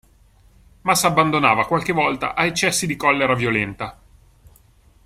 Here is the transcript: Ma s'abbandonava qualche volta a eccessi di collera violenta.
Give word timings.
Ma 0.81 0.95
s'abbandonava 0.95 1.67
qualche 1.67 1.93
volta 1.93 2.33
a 2.33 2.45
eccessi 2.47 2.87
di 2.87 2.95
collera 2.95 3.35
violenta. 3.35 3.99